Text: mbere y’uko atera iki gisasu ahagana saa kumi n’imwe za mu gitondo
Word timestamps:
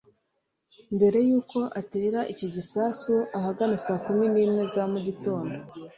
mbere 0.95 1.17
y’uko 1.27 1.59
atera 1.79 2.19
iki 2.33 2.47
gisasu 2.55 3.13
ahagana 3.37 3.75
saa 3.85 4.01
kumi 4.05 4.25
n’imwe 4.33 4.63
za 4.73 4.83
mu 4.91 4.99
gitondo 5.07 5.55